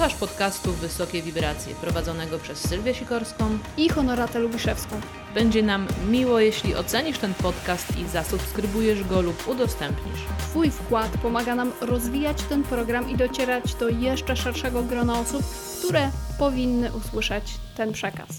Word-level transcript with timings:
Słuchasz 0.00 0.18
podcastu 0.18 0.72
Wysokie 0.72 1.22
Wibracje, 1.22 1.74
prowadzonego 1.74 2.38
przez 2.38 2.68
Sylwię 2.68 2.94
Sikorską 2.94 3.58
I 3.76 3.88
Honoratę 3.88 4.38
Lubiszewską. 4.38 5.00
Będzie 5.34 5.62
nam 5.62 5.86
miło, 6.10 6.40
jeśli 6.40 6.74
ocenisz 6.74 7.18
ten 7.18 7.34
podcast 7.34 7.98
i 7.98 8.08
zasubskrybujesz 8.08 9.04
go 9.04 9.20
lub 9.20 9.48
udostępnisz. 9.48 10.20
Twój 10.38 10.70
wkład 10.70 11.10
pomaga 11.22 11.54
nam 11.54 11.72
rozwijać 11.80 12.42
ten 12.42 12.62
program 12.62 13.10
i 13.10 13.16
docierać 13.16 13.74
do 13.74 13.88
jeszcze 13.88 14.36
szerszego 14.36 14.82
grona 14.82 15.20
osób, 15.20 15.42
które 15.78 16.10
powinny 16.38 16.92
usłyszeć 16.92 17.58
ten 17.76 17.92
przekaz. 17.92 18.38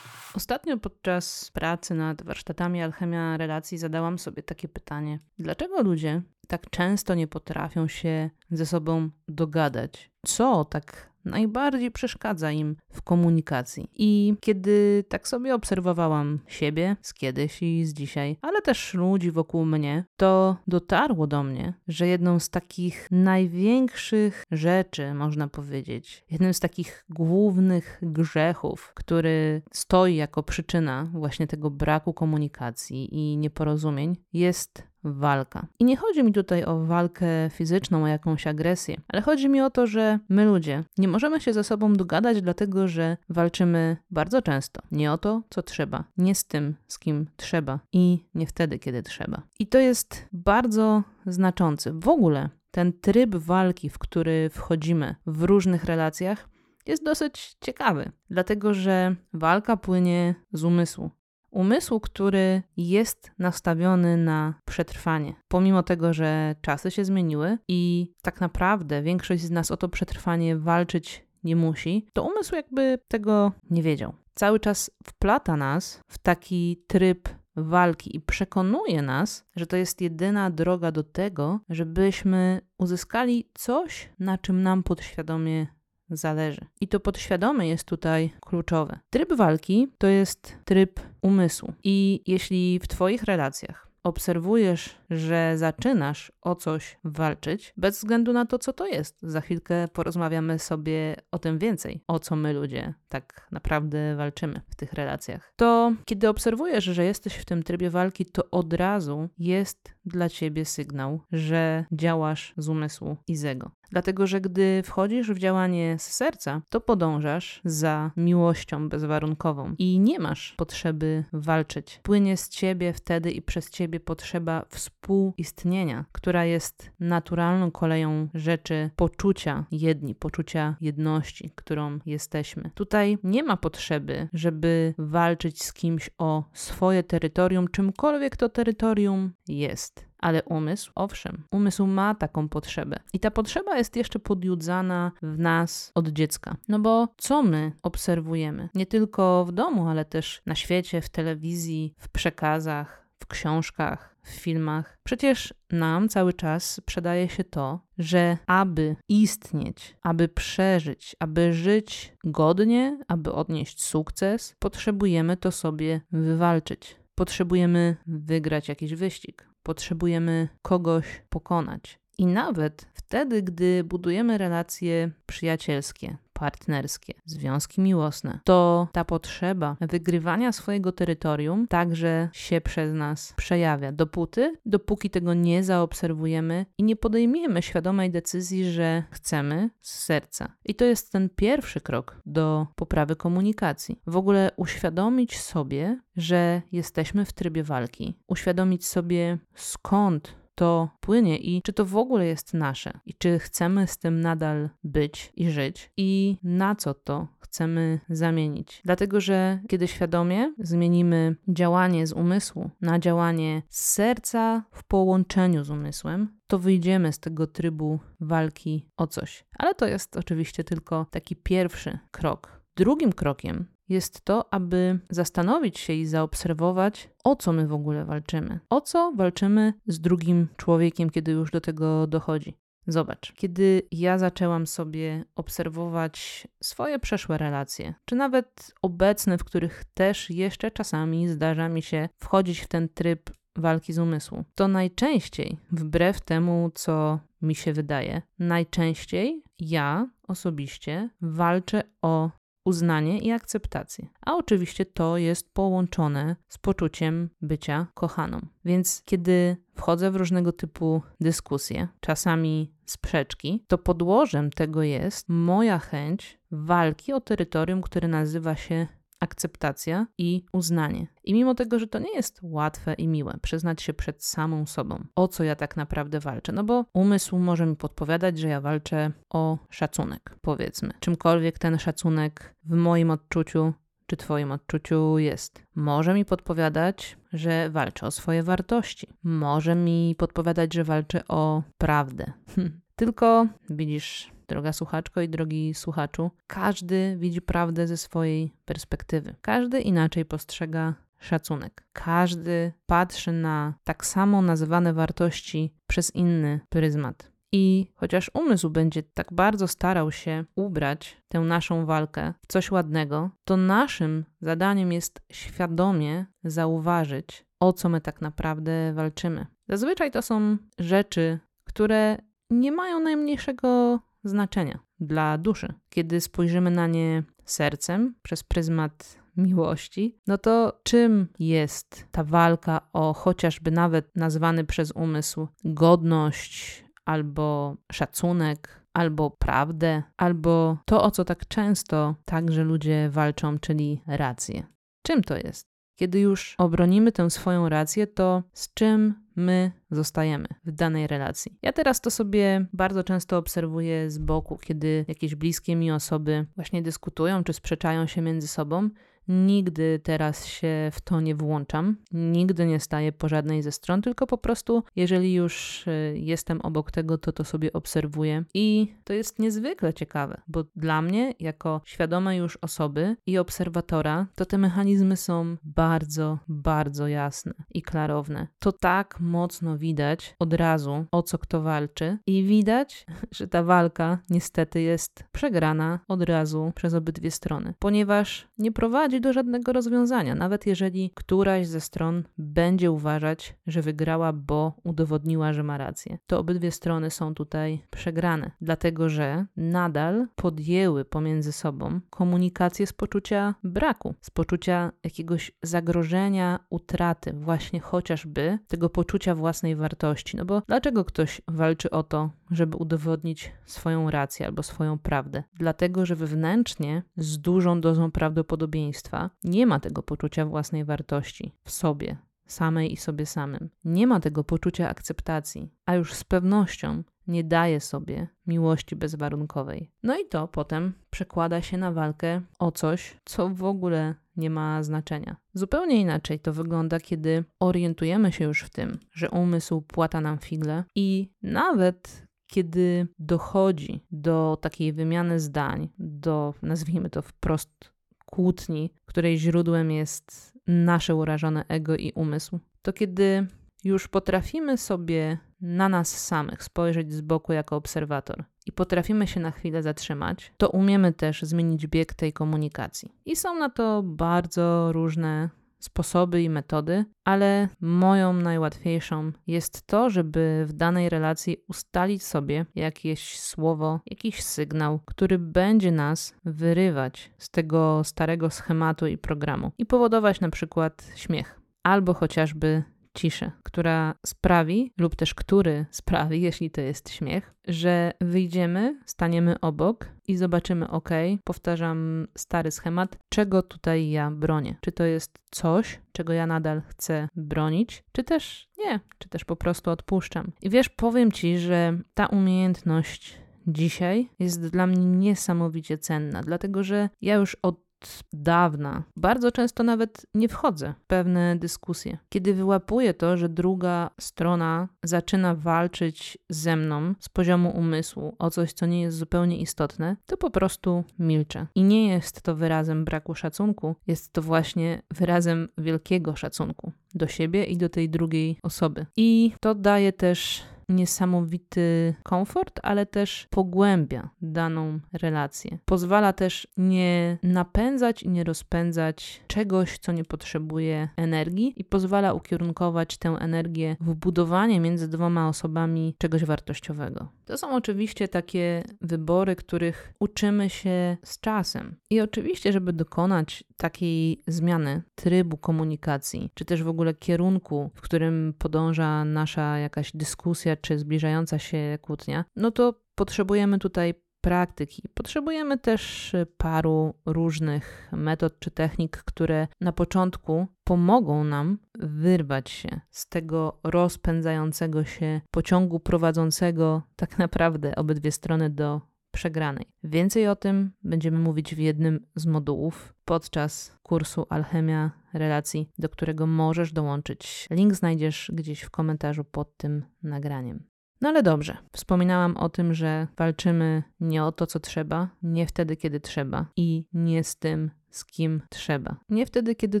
Ostatnio 0.34 0.78
podczas 0.78 1.50
pracy 1.50 1.94
nad 1.94 2.22
warsztatami 2.22 2.82
Alchemia 2.82 3.36
Relacji 3.36 3.78
zadałam 3.78 4.18
sobie 4.18 4.42
takie 4.42 4.68
pytanie: 4.68 5.18
dlaczego 5.38 5.82
ludzie 5.82 6.22
tak 6.50 6.70
często 6.70 7.14
nie 7.14 7.26
potrafią 7.26 7.88
się 7.88 8.30
ze 8.50 8.66
sobą 8.66 9.10
dogadać? 9.28 10.10
Co 10.26 10.64
tak 10.64 11.10
najbardziej 11.24 11.90
przeszkadza 11.90 12.52
im 12.52 12.76
w 12.92 13.02
komunikacji. 13.02 13.90
I 13.94 14.34
kiedy 14.40 15.04
tak 15.08 15.28
sobie 15.28 15.54
obserwowałam 15.54 16.38
siebie 16.46 16.96
z 17.02 17.14
kiedyś 17.14 17.62
i 17.62 17.84
z 17.84 17.92
dzisiaj, 17.92 18.36
ale 18.42 18.62
też 18.62 18.94
ludzi 18.94 19.30
wokół 19.30 19.64
mnie, 19.64 20.04
to 20.16 20.56
dotarło 20.66 21.26
do 21.26 21.42
mnie, 21.42 21.74
że 21.88 22.06
jedną 22.06 22.38
z 22.38 22.50
takich 22.50 23.08
największych 23.10 24.44
rzeczy, 24.50 25.14
można 25.14 25.48
powiedzieć, 25.48 26.24
jednym 26.30 26.54
z 26.54 26.60
takich 26.60 27.04
głównych 27.10 27.98
grzechów, 28.02 28.92
który 28.94 29.62
stoi 29.72 30.16
jako 30.16 30.42
przyczyna 30.42 31.08
właśnie 31.12 31.46
tego 31.46 31.70
braku 31.70 32.14
komunikacji 32.14 33.14
i 33.14 33.36
nieporozumień, 33.36 34.16
jest 34.32 34.89
walka. 35.04 35.66
I 35.78 35.84
nie 35.84 35.96
chodzi 35.96 36.24
mi 36.24 36.32
tutaj 36.32 36.64
o 36.64 36.78
walkę 36.78 37.26
fizyczną, 37.50 38.04
o 38.04 38.06
jakąś 38.06 38.46
agresję, 38.46 38.96
ale 39.08 39.22
chodzi 39.22 39.48
mi 39.48 39.60
o 39.60 39.70
to, 39.70 39.86
że 39.86 40.18
my 40.28 40.44
ludzie 40.44 40.84
nie 40.98 41.08
możemy 41.08 41.40
się 41.40 41.52
ze 41.52 41.64
sobą 41.64 41.92
dogadać, 41.92 42.42
dlatego 42.42 42.88
że 42.88 43.16
walczymy 43.28 43.96
bardzo 44.10 44.42
często. 44.42 44.82
Nie 44.92 45.12
o 45.12 45.18
to, 45.18 45.42
co 45.50 45.62
trzeba, 45.62 46.04
nie 46.16 46.34
z 46.34 46.44
tym, 46.44 46.74
z 46.86 46.98
kim 46.98 47.26
trzeba 47.36 47.80
i 47.92 48.24
nie 48.34 48.46
wtedy, 48.46 48.78
kiedy 48.78 49.02
trzeba. 49.02 49.42
I 49.58 49.66
to 49.66 49.78
jest 49.78 50.28
bardzo 50.32 51.02
znaczący. 51.26 51.92
W 51.92 52.08
ogóle 52.08 52.48
ten 52.70 52.92
tryb 52.92 53.36
walki, 53.36 53.90
w 53.90 53.98
który 53.98 54.50
wchodzimy 54.52 55.14
w 55.26 55.42
różnych 55.42 55.84
relacjach, 55.84 56.48
jest 56.86 57.04
dosyć 57.04 57.56
ciekawy, 57.60 58.12
dlatego 58.30 58.74
że 58.74 59.16
walka 59.32 59.76
płynie 59.76 60.34
z 60.52 60.64
umysłu. 60.64 61.10
Umysłu, 61.50 62.00
który 62.00 62.62
jest 62.76 63.30
nastawiony 63.38 64.16
na 64.16 64.54
przetrwanie, 64.64 65.34
pomimo 65.48 65.82
tego, 65.82 66.12
że 66.12 66.54
czasy 66.60 66.90
się 66.90 67.04
zmieniły 67.04 67.58
i 67.68 68.12
tak 68.22 68.40
naprawdę 68.40 69.02
większość 69.02 69.42
z 69.42 69.50
nas 69.50 69.70
o 69.70 69.76
to 69.76 69.88
przetrwanie 69.88 70.56
walczyć 70.56 71.26
nie 71.44 71.56
musi, 71.56 72.06
to 72.12 72.22
umysł 72.22 72.54
jakby 72.54 72.98
tego 73.08 73.52
nie 73.70 73.82
wiedział. 73.82 74.12
Cały 74.34 74.60
czas 74.60 74.90
wplata 75.04 75.56
nas 75.56 76.00
w 76.08 76.18
taki 76.18 76.82
tryb 76.86 77.28
walki 77.56 78.16
i 78.16 78.20
przekonuje 78.20 79.02
nas, 79.02 79.44
że 79.56 79.66
to 79.66 79.76
jest 79.76 80.00
jedyna 80.00 80.50
droga 80.50 80.92
do 80.92 81.02
tego, 81.02 81.60
żebyśmy 81.68 82.60
uzyskali 82.78 83.50
coś, 83.54 84.10
na 84.18 84.38
czym 84.38 84.62
nam 84.62 84.82
podświadomie 84.82 85.66
zależy. 86.10 86.66
I 86.80 86.88
to 86.88 87.00
podświadome 87.00 87.68
jest 87.68 87.84
tutaj 87.84 88.30
kluczowe. 88.40 88.98
Tryb 89.10 89.32
walki 89.32 89.88
to 89.98 90.06
jest 90.06 90.56
tryb 90.64 91.00
umysłu. 91.22 91.72
I 91.84 92.22
jeśli 92.26 92.78
w 92.82 92.88
Twoich 92.88 93.22
relacjach 93.22 93.90
obserwujesz, 94.04 94.96
że 95.10 95.58
zaczynasz 95.58 96.32
o 96.42 96.54
coś 96.54 96.98
walczyć, 97.04 97.72
bez 97.76 97.98
względu 97.98 98.32
na 98.32 98.46
to, 98.46 98.58
co 98.58 98.72
to 98.72 98.86
jest. 98.86 99.22
Za 99.22 99.40
chwilkę 99.40 99.88
porozmawiamy 99.88 100.58
sobie 100.58 101.16
o 101.30 101.38
tym 101.38 101.58
więcej, 101.58 102.04
o 102.06 102.18
co 102.18 102.36
my 102.36 102.52
ludzie 102.52 102.94
tak 103.08 103.48
naprawdę 103.52 104.16
walczymy 104.16 104.60
w 104.70 104.74
tych 104.74 104.92
relacjach. 104.92 105.52
To 105.56 105.92
kiedy 106.04 106.28
obserwujesz, 106.28 106.84
że 106.84 107.04
jesteś 107.04 107.34
w 107.34 107.44
tym 107.44 107.62
trybie 107.62 107.90
walki, 107.90 108.26
to 108.26 108.50
od 108.50 108.72
razu 108.72 109.28
jest 109.38 109.94
dla 110.04 110.28
ciebie 110.28 110.64
sygnał, 110.64 111.20
że 111.32 111.84
działasz 111.92 112.54
z 112.56 112.68
umysłu 112.68 113.16
i 113.28 113.36
z 113.36 113.44
ego. 113.44 113.70
Dlatego, 113.90 114.26
że 114.26 114.40
gdy 114.40 114.82
wchodzisz 114.84 115.32
w 115.32 115.38
działanie 115.38 115.96
z 115.98 116.02
serca, 116.02 116.62
to 116.68 116.80
podążasz 116.80 117.60
za 117.64 118.10
miłością 118.16 118.88
bezwarunkową 118.88 119.74
i 119.78 120.00
nie 120.00 120.18
masz 120.18 120.54
potrzeby 120.56 121.24
walczyć. 121.32 122.00
Płynie 122.02 122.36
z 122.36 122.48
ciebie 122.48 122.92
wtedy 122.92 123.30
i 123.30 123.42
przez 123.42 123.70
ciebie 123.70 124.00
potrzeba 124.00 124.64
współistnienia, 124.68 126.04
która 126.12 126.44
jest 126.44 126.90
naturalną 127.00 127.70
koleją 127.70 128.28
rzeczy 128.34 128.90
poczucia 128.96 129.64
jedni, 129.70 130.14
poczucia 130.14 130.76
jedności, 130.80 131.52
którą 131.54 131.98
jesteśmy. 132.06 132.70
Tutaj 132.74 133.18
nie 133.22 133.42
ma 133.42 133.56
potrzeby, 133.56 134.28
żeby 134.32 134.94
walczyć 134.98 135.62
z 135.62 135.72
kimś 135.72 136.10
o 136.18 136.44
swoje 136.52 137.02
terytorium, 137.02 137.68
czymkolwiek 137.68 138.36
to 138.36 138.48
terytorium 138.48 139.32
jest. 139.48 139.99
Ale 140.20 140.42
umysł, 140.42 140.92
owszem, 140.94 141.42
umysł 141.50 141.86
ma 141.86 142.14
taką 142.14 142.48
potrzebę. 142.48 143.00
I 143.12 143.20
ta 143.20 143.30
potrzeba 143.30 143.78
jest 143.78 143.96
jeszcze 143.96 144.18
podjudzana 144.18 145.12
w 145.22 145.38
nas 145.38 145.92
od 145.94 146.08
dziecka. 146.08 146.56
No 146.68 146.78
bo 146.78 147.08
co 147.16 147.42
my 147.42 147.72
obserwujemy? 147.82 148.68
Nie 148.74 148.86
tylko 148.86 149.44
w 149.44 149.52
domu, 149.52 149.88
ale 149.88 150.04
też 150.04 150.42
na 150.46 150.54
świecie, 150.54 151.00
w 151.00 151.08
telewizji, 151.08 151.94
w 151.98 152.08
przekazach, 152.08 153.06
w 153.18 153.26
książkach, 153.26 154.16
w 154.22 154.30
filmach. 154.30 154.98
Przecież 155.04 155.54
nam 155.70 156.08
cały 156.08 156.32
czas 156.32 156.70
sprzedaje 156.70 157.28
się 157.28 157.44
to, 157.44 157.80
że 157.98 158.38
aby 158.46 158.96
istnieć, 159.08 159.96
aby 160.02 160.28
przeżyć, 160.28 161.16
aby 161.18 161.52
żyć 161.52 162.16
godnie, 162.24 163.04
aby 163.08 163.32
odnieść 163.32 163.84
sukces, 163.84 164.56
potrzebujemy 164.58 165.36
to 165.36 165.52
sobie 165.52 166.00
wywalczyć. 166.12 166.96
Potrzebujemy 167.14 167.96
wygrać 168.06 168.68
jakiś 168.68 168.94
wyścig 168.94 169.49
potrzebujemy 169.62 170.48
kogoś 170.62 171.22
pokonać. 171.28 172.00
I 172.18 172.26
nawet 172.26 172.86
wtedy, 172.94 173.42
gdy 173.42 173.84
budujemy 173.84 174.38
relacje 174.38 175.10
przyjacielskie, 175.26 176.16
partnerskie, 176.40 177.14
związki 177.24 177.80
miłosne, 177.80 178.40
to 178.44 178.88
ta 178.92 179.04
potrzeba 179.04 179.76
wygrywania 179.80 180.52
swojego 180.52 180.92
terytorium 180.92 181.68
także 181.68 182.28
się 182.32 182.60
przez 182.60 182.94
nas 182.94 183.34
przejawia. 183.36 183.92
Dopóty, 183.92 184.56
dopóki 184.66 185.10
tego 185.10 185.34
nie 185.34 185.64
zaobserwujemy 185.64 186.66
i 186.78 186.82
nie 186.82 186.96
podejmiemy 186.96 187.62
świadomej 187.62 188.10
decyzji, 188.10 188.72
że 188.72 189.02
chcemy 189.10 189.70
z 189.80 190.04
serca. 190.04 190.52
I 190.64 190.74
to 190.74 190.84
jest 190.84 191.12
ten 191.12 191.28
pierwszy 191.36 191.80
krok 191.80 192.20
do 192.26 192.66
poprawy 192.76 193.16
komunikacji. 193.16 194.00
W 194.06 194.16
ogóle 194.16 194.50
uświadomić 194.56 195.40
sobie, 195.40 196.00
że 196.16 196.62
jesteśmy 196.72 197.24
w 197.24 197.32
trybie 197.32 197.62
walki, 197.62 198.18
uświadomić 198.28 198.86
sobie 198.86 199.38
skąd 199.54 200.39
to 200.60 200.88
płynie 201.00 201.38
i 201.38 201.62
czy 201.62 201.72
to 201.72 201.84
w 201.84 201.96
ogóle 201.96 202.26
jest 202.26 202.54
nasze 202.54 203.00
i 203.06 203.14
czy 203.14 203.38
chcemy 203.38 203.86
z 203.86 203.98
tym 203.98 204.20
nadal 204.20 204.70
być 204.84 205.32
i 205.36 205.50
żyć 205.50 205.92
i 205.96 206.36
na 206.42 206.74
co 206.74 206.94
to 206.94 207.28
chcemy 207.38 208.00
zamienić. 208.08 208.82
Dlatego, 208.84 209.20
że 209.20 209.60
kiedy 209.68 209.88
świadomie 209.88 210.54
zmienimy 210.58 211.36
działanie 211.48 212.06
z 212.06 212.12
umysłu 212.12 212.70
na 212.80 212.98
działanie 212.98 213.62
z 213.68 213.84
serca 213.84 214.64
w 214.72 214.84
połączeniu 214.84 215.64
z 215.64 215.70
umysłem, 215.70 216.38
to 216.46 216.58
wyjdziemy 216.58 217.12
z 217.12 217.18
tego 217.18 217.46
trybu 217.46 217.98
walki 218.20 218.86
o 218.96 219.06
coś. 219.06 219.44
Ale 219.58 219.74
to 219.74 219.86
jest 219.86 220.16
oczywiście 220.16 220.64
tylko 220.64 221.06
taki 221.10 221.36
pierwszy 221.36 221.98
krok. 222.10 222.62
Drugim 222.76 223.12
krokiem 223.12 223.66
jest 223.90 224.24
to, 224.24 224.54
aby 224.54 224.98
zastanowić 225.10 225.78
się 225.78 225.92
i 225.92 226.06
zaobserwować, 226.06 227.10
o 227.24 227.36
co 227.36 227.52
my 227.52 227.66
w 227.66 227.72
ogóle 227.72 228.04
walczymy. 228.04 228.60
O 228.70 228.80
co 228.80 229.12
walczymy 229.16 229.72
z 229.86 230.00
drugim 230.00 230.48
człowiekiem, 230.56 231.10
kiedy 231.10 231.32
już 231.32 231.50
do 231.50 231.60
tego 231.60 232.06
dochodzi. 232.06 232.56
Zobacz, 232.86 233.32
kiedy 233.32 233.82
ja 233.90 234.18
zaczęłam 234.18 234.66
sobie 234.66 235.24
obserwować 235.34 236.48
swoje 236.62 236.98
przeszłe 236.98 237.38
relacje, 237.38 237.94
czy 238.04 238.16
nawet 238.16 238.74
obecne, 238.82 239.38
w 239.38 239.44
których 239.44 239.84
też 239.94 240.30
jeszcze 240.30 240.70
czasami 240.70 241.28
zdarza 241.28 241.68
mi 241.68 241.82
się 241.82 242.08
wchodzić 242.16 242.60
w 242.60 242.68
ten 242.68 242.88
tryb 242.88 243.30
walki 243.56 243.92
z 243.92 243.98
umysłu, 243.98 244.44
to 244.54 244.68
najczęściej, 244.68 245.58
wbrew 245.72 246.20
temu, 246.20 246.70
co 246.74 247.20
mi 247.42 247.54
się 247.54 247.72
wydaje, 247.72 248.22
najczęściej 248.38 249.42
ja 249.58 250.08
osobiście 250.28 251.10
walczę 251.20 251.82
o 252.02 252.30
uznanie 252.64 253.18
i 253.18 253.30
akceptację. 253.30 254.08
A 254.26 254.36
oczywiście 254.36 254.84
to 254.84 255.16
jest 255.16 255.54
połączone 255.54 256.36
z 256.48 256.58
poczuciem 256.58 257.30
bycia 257.42 257.86
kochaną. 257.94 258.40
Więc 258.64 259.02
kiedy 259.04 259.56
wchodzę 259.74 260.10
w 260.10 260.16
różnego 260.16 260.52
typu 260.52 261.02
dyskusje, 261.20 261.88
czasami 262.00 262.72
sprzeczki, 262.86 263.64
to 263.68 263.78
podłożem 263.78 264.50
tego 264.50 264.82
jest 264.82 265.28
moja 265.28 265.78
chęć 265.78 266.38
walki 266.50 267.12
o 267.12 267.20
terytorium, 267.20 267.82
które 267.82 268.08
nazywa 268.08 268.56
się 268.56 268.86
akceptacja 269.20 270.06
i 270.18 270.44
uznanie. 270.52 271.06
I 271.24 271.34
mimo 271.34 271.54
tego, 271.54 271.78
że 271.78 271.86
to 271.86 271.98
nie 271.98 272.14
jest 272.14 272.38
łatwe 272.42 272.94
i 272.94 273.08
miłe, 273.08 273.38
przyznać 273.42 273.82
się 273.82 273.94
przed 273.94 274.24
samą 274.24 274.66
sobą, 274.66 275.04
o 275.14 275.28
co 275.28 275.44
ja 275.44 275.56
tak 275.56 275.76
naprawdę 275.76 276.20
walczę, 276.20 276.52
no 276.52 276.64
bo 276.64 276.84
umysł 276.92 277.38
może 277.38 277.66
mi 277.66 277.76
podpowiadać, 277.76 278.38
że 278.38 278.48
ja 278.48 278.60
walczę 278.60 279.12
o 279.30 279.58
szacunek, 279.70 280.36
powiedzmy. 280.40 280.92
Czymkolwiek 281.00 281.58
ten 281.58 281.78
szacunek 281.78 282.54
w 282.64 282.74
moim 282.74 283.10
odczuciu 283.10 283.72
czy 284.10 284.16
Twoim 284.16 284.52
odczuciu 284.52 285.18
jest. 285.18 285.62
Może 285.74 286.14
mi 286.14 286.24
podpowiadać, 286.24 287.16
że 287.32 287.70
walczę 287.70 288.06
o 288.06 288.10
swoje 288.10 288.42
wartości. 288.42 289.08
Może 289.22 289.74
mi 289.74 290.14
podpowiadać, 290.18 290.74
że 290.74 290.84
walczę 290.84 291.28
o 291.28 291.62
prawdę. 291.78 292.32
Tylko 292.96 293.46
widzisz, 293.70 294.32
droga 294.50 294.72
słuchaczko 294.72 295.20
i 295.20 295.28
drogi 295.28 295.74
słuchaczu, 295.74 296.30
każdy 296.46 297.16
widzi 297.18 297.42
prawdę 297.42 297.86
ze 297.86 297.96
swojej 297.96 298.52
perspektywy. 298.64 299.34
Każdy 299.42 299.80
inaczej 299.80 300.24
postrzega 300.24 300.94
szacunek. 301.18 301.84
Każdy 301.92 302.72
patrzy 302.86 303.32
na 303.32 303.74
tak 303.84 304.06
samo 304.06 304.42
nazywane 304.42 304.92
wartości 304.92 305.72
przez 305.86 306.14
inny 306.14 306.60
pryzmat. 306.68 307.30
I 307.52 307.86
chociaż 307.94 308.30
umysł 308.34 308.70
będzie 308.70 309.02
tak 309.02 309.32
bardzo 309.32 309.68
starał 309.68 310.12
się 310.12 310.44
ubrać 310.54 311.16
tę 311.28 311.40
naszą 311.40 311.86
walkę 311.86 312.34
w 312.42 312.46
coś 312.46 312.70
ładnego, 312.70 313.30
to 313.44 313.56
naszym 313.56 314.24
zadaniem 314.40 314.92
jest 314.92 315.20
świadomie 315.32 316.26
zauważyć, 316.44 317.46
o 317.60 317.72
co 317.72 317.88
my 317.88 318.00
tak 318.00 318.20
naprawdę 318.20 318.92
walczymy. 318.92 319.46
Zazwyczaj 319.68 320.10
to 320.10 320.22
są 320.22 320.56
rzeczy, 320.78 321.38
które 321.64 322.18
nie 322.50 322.72
mają 322.72 323.00
najmniejszego 323.00 324.00
znaczenia 324.24 324.78
dla 325.00 325.38
duszy. 325.38 325.74
Kiedy 325.88 326.20
spojrzymy 326.20 326.70
na 326.70 326.86
nie 326.86 327.22
sercem, 327.44 328.14
przez 328.22 328.42
pryzmat 328.42 329.20
miłości, 329.36 330.18
no 330.26 330.38
to 330.38 330.80
czym 330.82 331.28
jest 331.38 332.06
ta 332.10 332.24
walka 332.24 332.80
o 332.92 333.12
chociażby 333.14 333.70
nawet 333.70 334.16
nazwany 334.16 334.64
przez 334.64 334.92
umysł 334.92 335.48
godność 335.64 336.84
albo 337.04 337.76
szacunek, 337.92 338.80
albo 338.92 339.30
prawdę, 339.30 340.02
albo 340.16 340.78
to, 340.84 341.02
o 341.02 341.10
co 341.10 341.24
tak 341.24 341.48
często 341.48 342.14
także 342.24 342.64
ludzie 342.64 343.08
walczą, 343.10 343.58
czyli 343.58 344.02
rację. 344.06 344.66
Czym 345.02 345.22
to 345.22 345.36
jest? 345.36 345.69
Kiedy 346.00 346.20
już 346.20 346.54
obronimy 346.58 347.12
tę 347.12 347.30
swoją 347.30 347.68
rację, 347.68 348.06
to 348.06 348.42
z 348.52 348.74
czym 348.74 349.14
my 349.36 349.72
zostajemy 349.90 350.48
w 350.64 350.70
danej 350.72 351.06
relacji. 351.06 351.58
Ja 351.62 351.72
teraz 351.72 352.00
to 352.00 352.10
sobie 352.10 352.66
bardzo 352.72 353.04
często 353.04 353.38
obserwuję 353.38 354.10
z 354.10 354.18
boku, 354.18 354.58
kiedy 354.58 355.04
jakieś 355.08 355.34
bliskie 355.34 355.76
mi 355.76 355.92
osoby 355.92 356.46
właśnie 356.56 356.82
dyskutują 356.82 357.44
czy 357.44 357.52
sprzeczają 357.52 358.06
się 358.06 358.22
między 358.22 358.48
sobą 358.48 358.90
Nigdy 359.30 360.00
teraz 360.02 360.46
się 360.46 360.90
w 360.92 361.00
to 361.00 361.20
nie 361.20 361.34
włączam, 361.34 361.96
nigdy 362.12 362.66
nie 362.66 362.80
staję 362.80 363.12
po 363.12 363.28
żadnej 363.28 363.62
ze 363.62 363.72
stron, 363.72 364.02
tylko 364.02 364.26
po 364.26 364.38
prostu, 364.38 364.82
jeżeli 364.96 365.34
już 365.34 365.86
y, 365.86 366.14
jestem 366.16 366.60
obok 366.60 366.90
tego, 366.90 367.18
to 367.18 367.32
to 367.32 367.44
sobie 367.44 367.72
obserwuję. 367.72 368.44
I 368.54 368.94
to 369.04 369.12
jest 369.12 369.38
niezwykle 369.38 369.94
ciekawe, 369.94 370.40
bo 370.48 370.64
dla 370.76 371.02
mnie, 371.02 371.34
jako 371.40 371.80
świadome 371.84 372.36
już 372.36 372.58
osoby 372.62 373.16
i 373.26 373.38
obserwatora, 373.38 374.26
to 374.34 374.46
te 374.46 374.58
mechanizmy 374.58 375.16
są 375.16 375.56
bardzo, 375.62 376.38
bardzo 376.48 377.08
jasne 377.08 377.54
i 377.74 377.82
klarowne. 377.82 378.46
To 378.58 378.72
tak 378.72 379.20
mocno 379.20 379.78
widać 379.78 380.36
od 380.38 380.54
razu, 380.54 381.04
o 381.12 381.22
co 381.22 381.38
kto 381.38 381.62
walczy, 381.62 382.18
i 382.26 382.44
widać, 382.44 383.06
że 383.36 383.48
ta 383.48 383.62
walka 383.62 384.18
niestety 384.30 384.80
jest 384.80 385.24
przegrana 385.32 386.00
od 386.08 386.22
razu 386.22 386.72
przez 386.74 386.94
obydwie 386.94 387.30
strony, 387.30 387.74
ponieważ 387.78 388.48
nie 388.58 388.72
prowadzi 388.72 389.19
do 389.20 389.32
żadnego 389.32 389.72
rozwiązania, 389.72 390.34
nawet 390.34 390.66
jeżeli 390.66 391.10
któraś 391.14 391.66
ze 391.66 391.80
stron 391.80 392.24
będzie 392.38 392.90
uważać, 392.90 393.54
że 393.66 393.82
wygrała, 393.82 394.32
bo 394.32 394.76
udowodniła, 394.84 395.52
że 395.52 395.62
ma 395.62 395.78
rację. 395.78 396.18
To 396.26 396.38
obydwie 396.38 396.70
strony 396.70 397.10
są 397.10 397.34
tutaj 397.34 397.82
przegrane, 397.90 398.50
dlatego 398.60 399.08
że 399.08 399.46
nadal 399.56 400.26
podjęły 400.34 401.04
pomiędzy 401.04 401.52
sobą 401.52 402.00
komunikację 402.10 402.86
z 402.86 402.92
poczucia 402.92 403.54
braku, 403.64 404.14
z 404.20 404.30
poczucia 404.30 404.92
jakiegoś 405.04 405.52
zagrożenia, 405.62 406.60
utraty, 406.70 407.32
właśnie 407.32 407.80
chociażby 407.80 408.58
tego 408.68 408.90
poczucia 408.90 409.34
własnej 409.34 409.76
wartości. 409.76 410.36
No 410.36 410.44
bo 410.44 410.62
dlaczego 410.66 411.04
ktoś 411.04 411.42
walczy 411.48 411.90
o 411.90 412.02
to, 412.02 412.30
żeby 412.50 412.76
udowodnić 412.76 413.52
swoją 413.64 414.10
rację 414.10 414.46
albo 414.46 414.62
swoją 414.62 414.98
prawdę? 414.98 415.42
Dlatego, 415.54 416.06
że 416.06 416.16
wewnętrznie 416.16 417.02
z 417.16 417.38
dużą 417.38 417.80
dozą 417.80 418.10
prawdopodobieństwa 418.10 418.99
nie 419.44 419.66
ma 419.66 419.80
tego 419.80 420.02
poczucia 420.02 420.46
własnej 420.46 420.84
wartości 420.84 421.52
w 421.64 421.70
sobie, 421.70 422.16
samej 422.46 422.92
i 422.92 422.96
sobie 422.96 423.26
samym. 423.26 423.70
Nie 423.84 424.06
ma 424.06 424.20
tego 424.20 424.44
poczucia 424.44 424.88
akceptacji, 424.88 425.68
a 425.86 425.94
już 425.94 426.14
z 426.14 426.24
pewnością 426.24 427.02
nie 427.26 427.44
daje 427.44 427.80
sobie 427.80 428.28
miłości 428.46 428.96
bezwarunkowej. 428.96 429.90
No 430.02 430.18
i 430.18 430.28
to 430.28 430.48
potem 430.48 430.92
przekłada 431.10 431.62
się 431.62 431.78
na 431.78 431.92
walkę 431.92 432.40
o 432.58 432.72
coś, 432.72 433.16
co 433.24 433.48
w 433.48 433.64
ogóle 433.64 434.14
nie 434.36 434.50
ma 434.50 434.82
znaczenia. 434.82 435.36
Zupełnie 435.54 436.00
inaczej 436.00 436.40
to 436.40 436.52
wygląda, 436.52 437.00
kiedy 437.00 437.44
orientujemy 437.60 438.32
się 438.32 438.44
już 438.44 438.62
w 438.62 438.70
tym, 438.70 438.98
że 439.12 439.30
umysł 439.30 439.82
płata 439.82 440.20
nam 440.20 440.38
figle 440.38 440.84
i 440.94 441.32
nawet 441.42 442.30
kiedy 442.46 443.08
dochodzi 443.18 444.00
do 444.10 444.58
takiej 444.60 444.92
wymiany 444.92 445.40
zdań, 445.40 445.88
do 445.98 446.54
nazwijmy 446.62 447.10
to 447.10 447.22
wprost 447.22 447.92
kłótni, 448.30 448.92
której 449.06 449.38
źródłem 449.38 449.90
jest 449.90 450.58
nasze 450.66 451.14
urażone 451.14 451.64
ego 451.68 451.96
i 451.96 452.12
umysł, 452.12 452.58
to 452.82 452.92
kiedy 452.92 453.46
już 453.84 454.08
potrafimy 454.08 454.78
sobie 454.78 455.38
na 455.60 455.88
nas 455.88 456.26
samych 456.26 456.62
spojrzeć 456.62 457.12
z 457.12 457.20
boku 457.20 457.52
jako 457.52 457.76
obserwator 457.76 458.44
i 458.66 458.72
potrafimy 458.72 459.26
się 459.26 459.40
na 459.40 459.50
chwilę 459.50 459.82
zatrzymać, 459.82 460.52
to 460.56 460.70
umiemy 460.70 461.12
też 461.12 461.42
zmienić 461.42 461.86
bieg 461.86 462.14
tej 462.14 462.32
komunikacji. 462.32 463.12
I 463.24 463.36
są 463.36 463.58
na 463.58 463.70
to 463.70 464.02
bardzo 464.02 464.92
różne 464.92 465.50
sposoby 465.80 466.42
i 466.42 466.50
metody, 466.50 467.04
ale 467.24 467.68
moją 467.80 468.32
najłatwiejszą 468.32 469.32
jest 469.46 469.86
to, 469.86 470.10
żeby 470.10 470.64
w 470.68 470.72
danej 470.72 471.08
relacji 471.08 471.56
ustalić 471.68 472.22
sobie 472.22 472.66
jakieś 472.74 473.40
słowo, 473.40 474.00
jakiś 474.06 474.42
sygnał, 474.42 475.00
który 475.04 475.38
będzie 475.38 475.92
nas 475.92 476.34
wyrywać 476.44 477.30
z 477.38 477.50
tego 477.50 478.04
starego 478.04 478.50
schematu 478.50 479.06
i 479.06 479.18
programu 479.18 479.72
i 479.78 479.86
powodować 479.86 480.40
na 480.40 480.50
przykład 480.50 481.12
śmiech 481.16 481.60
albo 481.82 482.14
chociażby 482.14 482.82
ciszę, 483.14 483.50
która 483.62 484.14
sprawi, 484.26 484.92
lub 484.98 485.16
też 485.16 485.34
który 485.34 485.86
sprawi, 485.90 486.40
jeśli 486.40 486.70
to 486.70 486.80
jest 486.80 487.10
śmiech, 487.10 487.54
że 487.68 488.12
wyjdziemy, 488.20 489.00
staniemy 489.06 489.60
obok 489.60 490.08
i 490.28 490.36
zobaczymy, 490.36 490.90
ok, 490.90 491.08
powtarzam 491.44 492.26
stary 492.38 492.70
schemat, 492.70 493.18
czego 493.28 493.62
tutaj 493.62 494.10
ja 494.10 494.30
bronię. 494.30 494.76
Czy 494.80 494.92
to 494.92 495.04
jest 495.04 495.38
coś, 495.50 496.00
czego 496.12 496.32
ja 496.32 496.46
nadal 496.46 496.82
chcę 496.88 497.28
bronić, 497.36 498.04
czy 498.12 498.24
też 498.24 498.68
nie, 498.78 499.00
czy 499.18 499.28
też 499.28 499.44
po 499.44 499.56
prostu 499.56 499.90
odpuszczam. 499.90 500.52
I 500.62 500.70
wiesz, 500.70 500.88
powiem 500.88 501.32
ci, 501.32 501.58
że 501.58 501.98
ta 502.14 502.26
umiejętność 502.26 503.40
dzisiaj 503.66 504.28
jest 504.38 504.68
dla 504.70 504.86
mnie 504.86 505.06
niesamowicie 505.06 505.98
cenna, 505.98 506.42
dlatego 506.42 506.82
że 506.82 507.08
ja 507.20 507.34
już 507.34 507.56
od 507.62 507.89
dawna, 508.32 509.02
bardzo 509.16 509.52
często 509.52 509.82
nawet 509.82 510.26
nie 510.34 510.48
wchodzę 510.48 510.94
w 510.98 511.06
pewne 511.06 511.56
dyskusje. 511.56 512.18
Kiedy 512.28 512.54
wyłapuję 512.54 513.14
to, 513.14 513.36
że 513.36 513.48
druga 513.48 514.10
strona 514.20 514.88
zaczyna 515.02 515.54
walczyć 515.54 516.38
ze 516.48 516.76
mną 516.76 517.14
z 517.18 517.28
poziomu 517.28 517.70
umysłu 517.78 518.36
o 518.38 518.50
coś, 518.50 518.72
co 518.72 518.86
nie 518.86 519.02
jest 519.02 519.18
zupełnie 519.18 519.58
istotne, 519.58 520.16
to 520.26 520.36
po 520.36 520.50
prostu 520.50 521.04
milczę. 521.18 521.66
I 521.74 521.82
nie 521.82 522.08
jest 522.08 522.42
to 522.42 522.54
wyrazem 522.54 523.04
braku 523.04 523.34
szacunku, 523.34 523.96
jest 524.06 524.32
to 524.32 524.42
właśnie 524.42 525.02
wyrazem 525.10 525.68
wielkiego 525.78 526.36
szacunku 526.36 526.92
do 527.14 527.26
siebie 527.26 527.64
i 527.64 527.76
do 527.76 527.88
tej 527.88 528.10
drugiej 528.10 528.58
osoby. 528.62 529.06
I 529.16 529.52
to 529.60 529.74
daje 529.74 530.12
też 530.12 530.62
niesamowity 530.90 532.14
komfort, 532.22 532.80
ale 532.82 533.06
też 533.06 533.46
pogłębia 533.50 534.30
daną 534.42 535.00
relację. 535.12 535.78
Pozwala 535.84 536.32
też 536.32 536.68
nie 536.76 537.38
napędzać 537.42 538.22
i 538.22 538.28
nie 538.28 538.44
rozpędzać 538.44 539.40
czegoś, 539.46 539.98
co 539.98 540.12
nie 540.12 540.24
potrzebuje 540.24 541.08
energii 541.16 541.74
i 541.76 541.84
pozwala 541.84 542.32
ukierunkować 542.32 543.18
tę 543.18 543.28
energię 543.28 543.96
w 544.00 544.14
budowanie 544.14 544.80
między 544.80 545.08
dwoma 545.08 545.48
osobami 545.48 546.14
czegoś 546.18 546.44
wartościowego. 546.44 547.28
To 547.44 547.58
są 547.58 547.74
oczywiście 547.74 548.28
takie 548.28 548.82
wybory, 549.00 549.56
których 549.56 550.12
uczymy 550.20 550.70
się 550.70 551.16
z 551.24 551.40
czasem. 551.40 551.96
I 552.10 552.20
oczywiście, 552.20 552.72
żeby 552.72 552.92
dokonać 552.92 553.64
takiej 553.76 554.42
zmiany 554.46 555.02
trybu 555.14 555.56
komunikacji, 555.56 556.50
czy 556.54 556.64
też 556.64 556.82
w 556.82 556.88
ogóle 556.88 557.14
kierunku, 557.14 557.90
w 557.94 558.00
którym 558.00 558.54
podąża 558.58 559.24
nasza 559.24 559.78
jakaś 559.78 560.12
dyskusja, 560.14 560.76
czy 560.80 560.98
zbliżająca 560.98 561.58
się 561.58 561.98
kłótnia, 562.02 562.44
no 562.56 562.70
to 562.70 562.94
potrzebujemy 563.14 563.78
tutaj 563.78 564.14
praktyki. 564.40 565.02
Potrzebujemy 565.14 565.78
też 565.78 566.32
paru 566.56 567.14
różnych 567.26 568.08
metod 568.12 568.58
czy 568.58 568.70
technik, 568.70 569.16
które 569.16 569.68
na 569.80 569.92
początku 569.92 570.66
pomogą 570.84 571.44
nam 571.44 571.78
wyrwać 571.98 572.70
się 572.70 573.00
z 573.10 573.28
tego 573.28 573.80
rozpędzającego 573.84 575.04
się 575.04 575.40
pociągu 575.50 576.00
prowadzącego 576.00 577.02
tak 577.16 577.38
naprawdę 577.38 577.96
obydwie 577.96 578.32
strony 578.32 578.70
do 578.70 579.00
przegranej. 579.30 579.86
Więcej 580.04 580.48
o 580.48 580.56
tym 580.56 580.90
będziemy 581.02 581.38
mówić 581.38 581.74
w 581.74 581.78
jednym 581.78 582.26
z 582.34 582.46
modułów 582.46 583.14
podczas 583.24 583.98
kursu 584.02 584.46
Alchemia 584.48 585.10
Relacji, 585.34 585.90
do 585.98 586.08
którego 586.08 586.46
możesz 586.46 586.92
dołączyć. 586.92 587.66
Link 587.70 587.94
znajdziesz 587.94 588.50
gdzieś 588.54 588.80
w 588.80 588.90
komentarzu 588.90 589.44
pod 589.44 589.76
tym 589.76 590.04
nagraniem. 590.22 590.89
No 591.20 591.28
ale 591.28 591.42
dobrze, 591.42 591.76
wspominałam 591.92 592.56
o 592.56 592.68
tym, 592.68 592.94
że 592.94 593.26
walczymy 593.36 594.02
nie 594.20 594.44
o 594.44 594.52
to, 594.52 594.66
co 594.66 594.80
trzeba, 594.80 595.28
nie 595.42 595.66
wtedy, 595.66 595.96
kiedy 595.96 596.20
trzeba 596.20 596.66
i 596.76 597.04
nie 597.12 597.44
z 597.44 597.56
tym, 597.56 597.90
z 598.10 598.24
kim 598.24 598.62
trzeba. 598.68 599.16
Nie 599.28 599.46
wtedy, 599.46 599.74
kiedy 599.74 600.00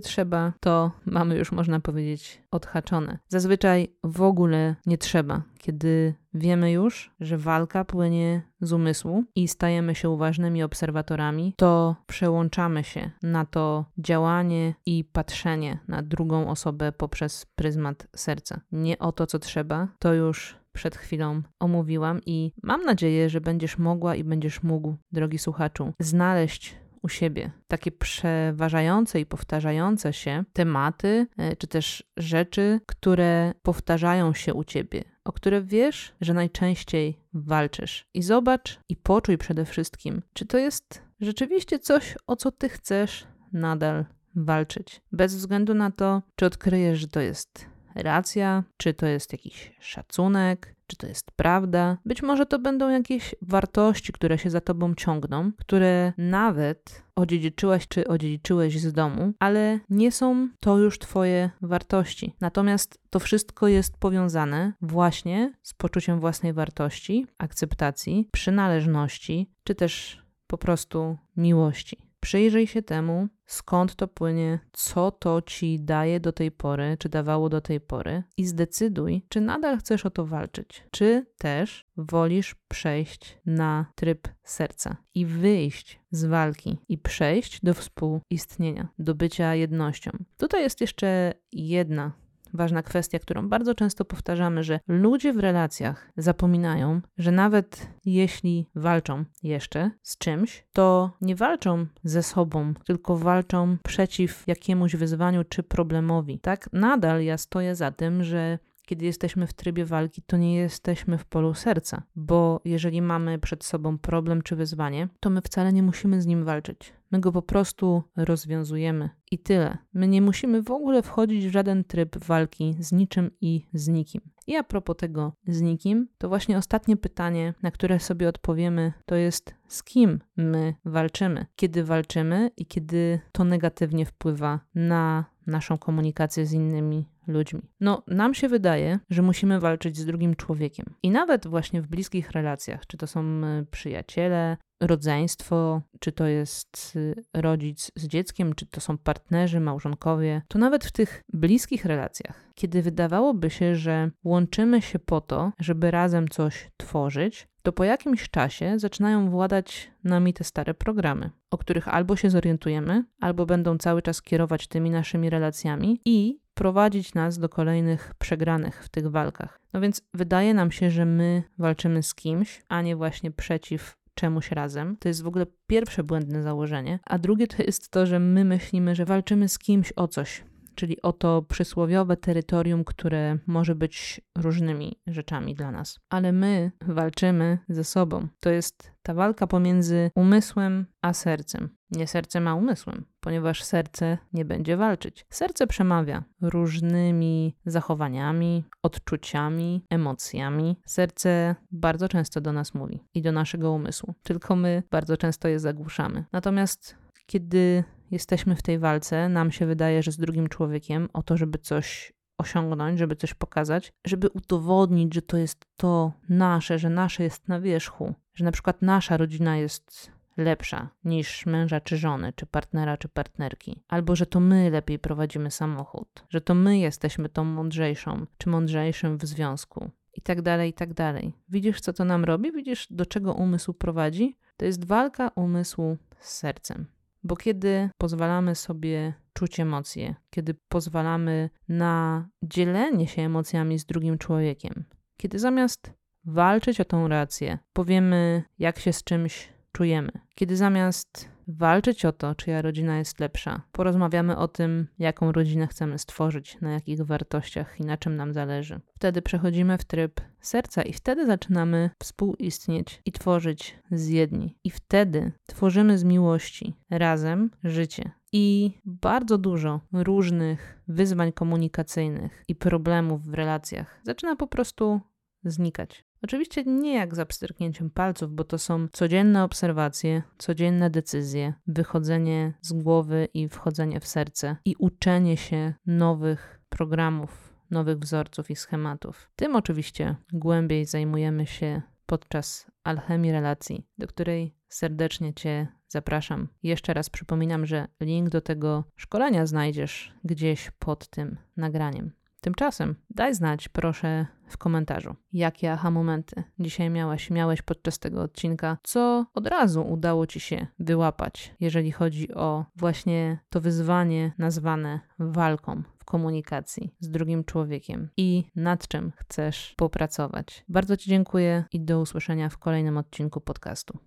trzeba, 0.00 0.52
to 0.60 0.90
mamy 1.04 1.36
już, 1.36 1.52
można 1.52 1.80
powiedzieć, 1.80 2.42
odhaczone. 2.50 3.18
Zazwyczaj 3.28 3.88
w 4.04 4.22
ogóle 4.22 4.76
nie 4.86 4.98
trzeba, 4.98 5.42
kiedy 5.58 6.14
wiemy 6.34 6.72
już, 6.72 7.10
że 7.20 7.38
walka 7.38 7.84
płynie 7.84 8.42
z 8.60 8.72
umysłu 8.72 9.24
i 9.34 9.48
stajemy 9.48 9.94
się 9.94 10.10
uważnymi 10.10 10.62
obserwatorami, 10.62 11.54
to 11.56 11.96
przełączamy 12.06 12.84
się 12.84 13.10
na 13.22 13.44
to 13.44 13.84
działanie 13.98 14.74
i 14.86 15.04
patrzenie 15.04 15.78
na 15.88 16.02
drugą 16.02 16.50
osobę 16.50 16.92
poprzez 16.92 17.46
pryzmat 17.46 18.06
serca. 18.16 18.60
Nie 18.72 18.98
o 18.98 19.12
to, 19.12 19.26
co 19.26 19.38
trzeba, 19.38 19.88
to 19.98 20.14
już 20.14 20.59
przed 20.72 20.96
chwilą 20.96 21.42
omówiłam 21.58 22.20
i 22.26 22.52
mam 22.62 22.82
nadzieję, 22.82 23.30
że 23.30 23.40
będziesz 23.40 23.78
mogła 23.78 24.14
i 24.14 24.24
będziesz 24.24 24.62
mógł, 24.62 24.96
drogi 25.12 25.38
słuchaczu, 25.38 25.92
znaleźć 25.98 26.76
u 27.02 27.08
siebie 27.08 27.50
takie 27.68 27.92
przeważające 27.92 29.20
i 29.20 29.26
powtarzające 29.26 30.12
się 30.12 30.44
tematy, 30.52 31.26
e, 31.36 31.56
czy 31.56 31.66
też 31.66 32.04
rzeczy, 32.16 32.80
które 32.86 33.52
powtarzają 33.62 34.34
się 34.34 34.54
u 34.54 34.64
ciebie, 34.64 35.04
o 35.24 35.32
które 35.32 35.62
wiesz, 35.62 36.14
że 36.20 36.34
najczęściej 36.34 37.20
walczysz. 37.32 38.06
I 38.14 38.22
zobacz 38.22 38.80
i 38.88 38.96
poczuj 38.96 39.38
przede 39.38 39.64
wszystkim, 39.64 40.22
czy 40.32 40.46
to 40.46 40.58
jest 40.58 41.02
rzeczywiście 41.20 41.78
coś, 41.78 42.14
o 42.26 42.36
co 42.36 42.52
ty 42.52 42.68
chcesz 42.68 43.26
nadal 43.52 44.04
walczyć. 44.34 45.00
Bez 45.12 45.36
względu 45.36 45.74
na 45.74 45.90
to, 45.90 46.22
czy 46.36 46.46
odkryjesz, 46.46 46.98
że 46.98 47.08
to 47.08 47.20
jest 47.20 47.69
racja, 47.94 48.64
czy 48.76 48.94
to 48.94 49.06
jest 49.06 49.32
jakiś 49.32 49.72
szacunek, 49.80 50.74
czy 50.86 50.96
to 50.96 51.06
jest 51.06 51.30
prawda. 51.30 51.98
Być 52.06 52.22
może 52.22 52.46
to 52.46 52.58
będą 52.58 52.88
jakieś 52.88 53.34
wartości, 53.42 54.12
które 54.12 54.38
się 54.38 54.50
za 54.50 54.60
tobą 54.60 54.94
ciągną, 54.94 55.52
które 55.58 56.12
nawet 56.18 57.02
odziedziczyłaś 57.16 57.88
czy 57.88 58.08
odziedziczyłeś 58.08 58.80
z 58.80 58.92
domu, 58.92 59.32
ale 59.38 59.80
nie 59.90 60.12
są 60.12 60.48
to 60.60 60.78
już 60.78 60.98
twoje 60.98 61.50
wartości. 61.62 62.34
Natomiast 62.40 63.00
to 63.10 63.18
wszystko 63.18 63.68
jest 63.68 63.98
powiązane 63.98 64.72
właśnie 64.82 65.54
z 65.62 65.74
poczuciem 65.74 66.20
własnej 66.20 66.52
wartości, 66.52 67.26
akceptacji, 67.38 68.28
przynależności, 68.32 69.50
czy 69.64 69.74
też 69.74 70.22
po 70.46 70.58
prostu 70.58 71.16
miłości. 71.36 72.09
Przyjrzyj 72.20 72.66
się 72.66 72.82
temu, 72.82 73.28
skąd 73.46 73.96
to 73.96 74.08
płynie, 74.08 74.58
co 74.72 75.10
to 75.10 75.42
ci 75.42 75.80
daje 75.80 76.20
do 76.20 76.32
tej 76.32 76.50
pory, 76.50 76.96
czy 76.98 77.08
dawało 77.08 77.48
do 77.48 77.60
tej 77.60 77.80
pory, 77.80 78.22
i 78.36 78.46
zdecyduj, 78.46 79.22
czy 79.28 79.40
nadal 79.40 79.78
chcesz 79.78 80.06
o 80.06 80.10
to 80.10 80.26
walczyć, 80.26 80.84
czy 80.90 81.26
też 81.38 81.86
wolisz 81.96 82.54
przejść 82.68 83.38
na 83.46 83.86
tryb 83.94 84.28
serca 84.42 84.96
i 85.14 85.26
wyjść 85.26 86.00
z 86.10 86.24
walki 86.24 86.78
i 86.88 86.98
przejść 86.98 87.60
do 87.62 87.74
współistnienia, 87.74 88.88
do 88.98 89.14
bycia 89.14 89.54
jednością. 89.54 90.10
Tutaj 90.36 90.62
jest 90.62 90.80
jeszcze 90.80 91.34
jedna 91.52 92.12
ważna 92.54 92.82
kwestia, 92.82 93.18
którą 93.18 93.48
bardzo 93.48 93.74
często 93.74 94.04
powtarzamy, 94.04 94.64
że 94.64 94.80
ludzie 94.88 95.32
w 95.32 95.38
relacjach 95.38 96.12
zapominają, 96.16 97.00
że 97.18 97.32
nawet 97.32 97.88
jeśli 98.04 98.66
walczą 98.74 99.24
jeszcze 99.42 99.90
z 100.02 100.18
czymś, 100.18 100.66
to 100.72 101.12
nie 101.20 101.36
walczą 101.36 101.86
ze 102.04 102.22
sobą, 102.22 102.74
tylko 102.84 103.16
walczą 103.16 103.76
przeciw 103.84 104.44
jakiemuś 104.46 104.96
wyzwaniu 104.96 105.44
czy 105.44 105.62
problemowi. 105.62 106.38
Tak, 106.38 106.68
nadal 106.72 107.22
ja 107.22 107.38
stoję 107.38 107.74
za 107.76 107.90
tym, 107.90 108.24
że 108.24 108.58
kiedy 108.90 109.06
jesteśmy 109.06 109.46
w 109.46 109.52
trybie 109.52 109.84
walki, 109.84 110.22
to 110.22 110.36
nie 110.36 110.54
jesteśmy 110.54 111.18
w 111.18 111.24
polu 111.24 111.54
serca, 111.54 112.02
bo 112.16 112.60
jeżeli 112.64 113.02
mamy 113.02 113.38
przed 113.38 113.64
sobą 113.64 113.98
problem 113.98 114.42
czy 114.42 114.56
wyzwanie, 114.56 115.08
to 115.20 115.30
my 115.30 115.42
wcale 115.42 115.72
nie 115.72 115.82
musimy 115.82 116.22
z 116.22 116.26
nim 116.26 116.44
walczyć. 116.44 116.92
My 117.10 117.20
go 117.20 117.32
po 117.32 117.42
prostu 117.42 118.02
rozwiązujemy 118.16 119.10
i 119.30 119.38
tyle. 119.38 119.78
My 119.92 120.08
nie 120.08 120.22
musimy 120.22 120.62
w 120.62 120.70
ogóle 120.70 121.02
wchodzić 121.02 121.46
w 121.46 121.52
żaden 121.52 121.84
tryb 121.84 122.18
walki 122.18 122.76
z 122.78 122.92
niczym 122.92 123.30
i 123.40 123.66
z 123.72 123.88
nikim. 123.88 124.20
I 124.46 124.56
a 124.56 124.64
propos 124.64 124.96
tego 124.96 125.32
z 125.46 125.60
nikim, 125.60 126.08
to 126.18 126.28
właśnie 126.28 126.58
ostatnie 126.58 126.96
pytanie, 126.96 127.54
na 127.62 127.70
które 127.70 128.00
sobie 128.00 128.28
odpowiemy, 128.28 128.92
to 129.06 129.14
jest 129.14 129.54
z 129.68 129.82
kim 129.82 130.20
my 130.36 130.74
walczymy, 130.84 131.46
kiedy 131.56 131.84
walczymy 131.84 132.50
i 132.56 132.66
kiedy 132.66 133.20
to 133.32 133.44
negatywnie 133.44 134.06
wpływa 134.06 134.60
na 134.74 135.24
naszą 135.46 135.78
komunikację 135.78 136.46
z 136.46 136.52
innymi 136.52 137.08
ludźmi. 137.26 137.62
No, 137.80 138.02
nam 138.06 138.34
się 138.34 138.48
wydaje, 138.48 138.98
że 139.10 139.22
musimy 139.22 139.60
walczyć 139.60 139.96
z 139.96 140.06
drugim 140.06 140.36
człowiekiem. 140.36 140.86
I 141.02 141.10
nawet 141.10 141.46
właśnie 141.46 141.82
w 141.82 141.86
bliskich 141.86 142.30
relacjach, 142.30 142.86
czy 142.86 142.96
to 142.96 143.06
są 143.06 143.20
e, 143.20 143.64
przyjaciele, 143.70 144.56
rodzeństwo, 144.80 145.82
czy 146.00 146.12
to 146.12 146.26
jest 146.26 146.92
y, 146.96 147.24
rodzic 147.34 147.92
z 147.96 148.06
dzieckiem, 148.06 148.54
czy 148.54 148.66
to 148.66 148.80
są 148.80 148.98
partnerzy, 148.98 149.60
małżonkowie, 149.60 150.42
to 150.48 150.58
nawet 150.58 150.84
w 150.84 150.92
tych 150.92 151.22
bliskich 151.32 151.84
relacjach, 151.84 152.50
kiedy 152.54 152.82
wydawałoby 152.82 153.50
się, 153.50 153.74
że 153.74 154.10
łączymy 154.24 154.82
się 154.82 154.98
po 154.98 155.20
to, 155.20 155.52
żeby 155.58 155.90
razem 155.90 156.28
coś 156.28 156.70
tworzyć, 156.76 157.48
to 157.62 157.72
po 157.72 157.84
jakimś 157.84 158.30
czasie 158.30 158.78
zaczynają 158.78 159.30
władać 159.30 159.90
nami 160.04 160.34
te 160.34 160.44
stare 160.44 160.74
programy, 160.74 161.30
o 161.50 161.58
których 161.58 161.88
albo 161.88 162.16
się 162.16 162.30
zorientujemy, 162.30 163.04
albo 163.20 163.46
będą 163.46 163.78
cały 163.78 164.02
czas 164.02 164.22
kierować 164.22 164.68
tymi 164.68 164.90
naszymi 164.90 165.30
relacjami 165.30 166.00
i 166.04 166.40
prowadzić 166.54 167.14
nas 167.14 167.38
do 167.38 167.48
kolejnych 167.48 168.14
przegranych 168.18 168.84
w 168.84 168.88
tych 168.88 169.06
walkach. 169.06 169.60
No 169.72 169.80
więc 169.80 170.02
wydaje 170.14 170.54
nam 170.54 170.70
się, 170.70 170.90
że 170.90 171.04
my 171.04 171.42
walczymy 171.58 172.02
z 172.02 172.14
kimś, 172.14 172.62
a 172.68 172.82
nie 172.82 172.96
właśnie 172.96 173.30
przeciw 173.30 173.96
czemuś 174.20 174.50
razem. 174.50 174.96
To 174.96 175.08
jest 175.08 175.22
w 175.22 175.26
ogóle 175.26 175.46
pierwsze 175.66 176.04
błędne 176.04 176.42
założenie. 176.42 176.98
A 177.06 177.18
drugie 177.18 177.46
to 177.46 177.62
jest 177.62 177.90
to, 177.90 178.06
że 178.06 178.18
my 178.18 178.44
myślimy, 178.44 178.94
że 178.94 179.04
walczymy 179.04 179.48
z 179.48 179.58
kimś 179.58 179.92
o 179.96 180.08
coś, 180.08 180.44
czyli 180.74 181.02
o 181.02 181.12
to 181.12 181.42
przysłowiowe 181.42 182.16
terytorium, 182.16 182.84
które 182.84 183.38
może 183.46 183.74
być 183.74 184.20
różnymi 184.38 185.00
rzeczami 185.06 185.54
dla 185.54 185.70
nas. 185.70 186.00
Ale 186.08 186.32
my 186.32 186.72
walczymy 186.86 187.58
ze 187.68 187.84
sobą. 187.84 188.28
To 188.40 188.50
jest 188.50 188.89
ta 189.02 189.14
walka 189.14 189.46
pomiędzy 189.46 190.10
umysłem 190.14 190.86
a 191.02 191.12
sercem. 191.12 191.68
Nie 191.90 192.06
sercem 192.06 192.48
a 192.48 192.54
umysłem, 192.54 193.04
ponieważ 193.20 193.64
serce 193.64 194.18
nie 194.32 194.44
będzie 194.44 194.76
walczyć. 194.76 195.26
Serce 195.30 195.66
przemawia 195.66 196.24
różnymi 196.40 197.56
zachowaniami, 197.66 198.64
odczuciami, 198.82 199.84
emocjami. 199.90 200.76
Serce 200.86 201.54
bardzo 201.70 202.08
często 202.08 202.40
do 202.40 202.52
nas 202.52 202.74
mówi 202.74 203.04
i 203.14 203.22
do 203.22 203.32
naszego 203.32 203.72
umysłu, 203.72 204.14
tylko 204.22 204.56
my 204.56 204.82
bardzo 204.90 205.16
często 205.16 205.48
je 205.48 205.60
zagłuszamy. 205.60 206.24
Natomiast 206.32 206.96
kiedy 207.26 207.84
jesteśmy 208.10 208.56
w 208.56 208.62
tej 208.62 208.78
walce, 208.78 209.28
nam 209.28 209.50
się 209.50 209.66
wydaje, 209.66 210.02
że 210.02 210.12
z 210.12 210.16
drugim 210.16 210.48
człowiekiem, 210.48 211.08
o 211.12 211.22
to, 211.22 211.36
żeby 211.36 211.58
coś 211.58 212.12
osiągnąć, 212.40 212.98
żeby 212.98 213.16
coś 213.16 213.34
pokazać, 213.34 213.92
żeby 214.06 214.28
udowodnić, 214.28 215.14
że 215.14 215.22
to 215.22 215.36
jest 215.36 215.66
to 215.76 216.12
nasze, 216.28 216.78
że 216.78 216.90
nasze 216.90 217.22
jest 217.22 217.48
na 217.48 217.60
wierzchu, 217.60 218.14
że 218.34 218.44
na 218.44 218.52
przykład 218.52 218.82
nasza 218.82 219.16
rodzina 219.16 219.56
jest 219.56 220.10
lepsza 220.36 220.88
niż 221.04 221.46
męża 221.46 221.80
czy 221.80 221.96
żony, 221.96 222.32
czy 222.36 222.46
partnera 222.46 222.96
czy 222.96 223.08
partnerki, 223.08 223.82
albo 223.88 224.16
że 224.16 224.26
to 224.26 224.40
my 224.40 224.70
lepiej 224.70 224.98
prowadzimy 224.98 225.50
samochód, 225.50 226.24
że 226.28 226.40
to 226.40 226.54
my 226.54 226.78
jesteśmy 226.78 227.28
tą 227.28 227.44
mądrzejszą 227.44 228.26
czy 228.38 228.48
mądrzejszym 228.48 229.18
w 229.18 229.24
związku. 229.24 229.90
I 230.14 230.22
tak 230.22 230.42
dalej, 230.42 230.70
i 230.70 230.72
tak 230.72 230.94
dalej. 230.94 231.32
Widzisz, 231.48 231.80
co 231.80 231.92
to 231.92 232.04
nam 232.04 232.24
robi? 232.24 232.52
Widzisz, 232.52 232.86
do 232.90 233.06
czego 233.06 233.34
umysł 233.34 233.74
prowadzi? 233.74 234.38
To 234.56 234.64
jest 234.64 234.84
walka 234.84 235.30
umysłu 235.34 235.96
z 236.18 236.30
sercem. 236.30 236.86
Bo 237.24 237.36
kiedy 237.36 237.90
pozwalamy 237.98 238.54
sobie 238.54 239.14
czuć 239.40 239.60
emocje, 239.60 240.14
kiedy 240.30 240.54
pozwalamy 240.68 241.50
na 241.68 242.28
dzielenie 242.42 243.06
się 243.06 243.22
emocjami 243.22 243.78
z 243.78 243.86
drugim 243.86 244.18
człowiekiem, 244.18 244.84
kiedy 245.16 245.38
zamiast 245.38 245.92
walczyć 246.24 246.80
o 246.80 246.84
tą 246.84 247.08
rację, 247.08 247.58
powiemy, 247.72 248.42
jak 248.58 248.78
się 248.78 248.92
z 248.92 249.04
czymś 249.04 249.48
czujemy, 249.72 250.12
kiedy 250.34 250.56
zamiast 250.56 251.28
walczyć 251.48 252.04
o 252.04 252.12
to, 252.12 252.34
czyja 252.34 252.62
rodzina 252.62 252.98
jest 252.98 253.20
lepsza, 253.20 253.62
porozmawiamy 253.72 254.36
o 254.36 254.48
tym, 254.48 254.86
jaką 254.98 255.32
rodzinę 255.32 255.66
chcemy 255.66 255.98
stworzyć, 255.98 256.60
na 256.60 256.72
jakich 256.72 257.02
wartościach 257.02 257.80
i 257.80 257.84
na 257.84 257.96
czym 257.96 258.16
nam 258.16 258.32
zależy. 258.32 258.80
Wtedy 258.94 259.22
przechodzimy 259.22 259.78
w 259.78 259.84
tryb 259.84 260.20
serca 260.40 260.82
i 260.82 260.92
wtedy 260.92 261.26
zaczynamy 261.26 261.90
współistnieć 261.98 263.02
i 263.04 263.12
tworzyć 263.12 263.78
z 263.90 264.08
jedni. 264.08 264.56
I 264.64 264.70
wtedy 264.70 265.32
tworzymy 265.46 265.98
z 265.98 266.04
miłości 266.04 266.74
razem 266.90 267.50
życie. 267.64 268.19
I 268.32 268.78
bardzo 268.84 269.38
dużo 269.38 269.80
różnych 269.92 270.82
wyzwań 270.88 271.32
komunikacyjnych 271.32 272.44
i 272.48 272.54
problemów 272.54 273.26
w 273.26 273.34
relacjach 273.34 274.00
zaczyna 274.04 274.36
po 274.36 274.46
prostu 274.46 275.00
znikać. 275.44 276.04
Oczywiście 276.22 276.64
nie 276.64 276.94
jak 276.94 277.14
za 277.14 277.26
pstryknięciem 277.26 277.90
palców, 277.90 278.32
bo 278.32 278.44
to 278.44 278.58
są 278.58 278.88
codzienne 278.92 279.44
obserwacje, 279.44 280.22
codzienne 280.38 280.90
decyzje, 280.90 281.54
wychodzenie 281.66 282.52
z 282.60 282.72
głowy 282.72 283.28
i 283.34 283.48
wchodzenie 283.48 284.00
w 284.00 284.06
serce 284.06 284.56
i 284.64 284.74
uczenie 284.78 285.36
się 285.36 285.74
nowych 285.86 286.60
programów, 286.68 287.54
nowych 287.70 287.98
wzorców 287.98 288.50
i 288.50 288.56
schematów. 288.56 289.30
Tym 289.36 289.56
oczywiście 289.56 290.16
głębiej 290.32 290.86
zajmujemy 290.86 291.46
się 291.46 291.82
podczas 292.10 292.66
alchemii 292.84 293.32
relacji, 293.32 293.86
do 293.98 294.06
której 294.06 294.54
serdecznie 294.68 295.34
Cię 295.34 295.66
zapraszam. 295.88 296.48
Jeszcze 296.62 296.94
raz 296.94 297.10
przypominam, 297.10 297.66
że 297.66 297.88
link 298.00 298.28
do 298.28 298.40
tego 298.40 298.84
szkolenia 298.96 299.46
znajdziesz 299.46 300.14
gdzieś 300.24 300.70
pod 300.70 301.08
tym 301.08 301.36
nagraniem. 301.56 302.12
Tymczasem 302.40 302.94
daj 303.10 303.34
znać, 303.34 303.68
proszę, 303.68 304.26
w 304.48 304.58
komentarzu, 304.58 305.16
jakie 305.32 305.72
aha 305.72 305.90
momenty 305.90 306.42
dzisiaj 306.58 306.90
miałeś, 306.90 307.30
miałeś 307.30 307.62
podczas 307.62 307.98
tego 307.98 308.22
odcinka, 308.22 308.78
co 308.82 309.26
od 309.34 309.46
razu 309.46 309.82
udało 309.82 310.26
ci 310.26 310.40
się 310.40 310.66
wyłapać, 310.78 311.54
jeżeli 311.60 311.92
chodzi 311.92 312.34
o 312.34 312.64
właśnie 312.76 313.38
to 313.50 313.60
wyzwanie 313.60 314.32
nazwane 314.38 315.00
walką 315.18 315.82
komunikacji 316.10 316.94
z 317.00 317.10
drugim 317.10 317.44
człowiekiem 317.44 318.08
i 318.16 318.44
nad 318.56 318.88
czym 318.88 319.12
chcesz 319.16 319.74
popracować. 319.76 320.64
Bardzo 320.68 320.96
Ci 320.96 321.10
dziękuję 321.10 321.64
i 321.72 321.80
do 321.80 322.00
usłyszenia 322.00 322.48
w 322.48 322.58
kolejnym 322.58 322.96
odcinku 322.96 323.40
podcastu. 323.40 323.98